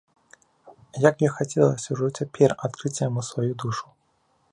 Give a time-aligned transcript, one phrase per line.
[1.09, 3.87] Як ёй хацелася ўжо цяпер адкрыць яму сваю душу!